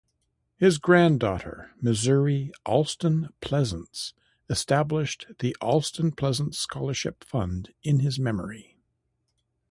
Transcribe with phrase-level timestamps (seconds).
[0.57, 4.15] His granddaughter, Missouri Alston Pleasants,
[4.49, 8.79] established the Alston-Pleasants scholarship fund in his memory.